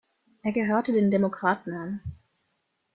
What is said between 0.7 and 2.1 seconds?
den Demokraten an.